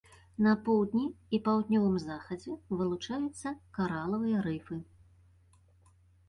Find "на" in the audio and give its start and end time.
0.43-0.51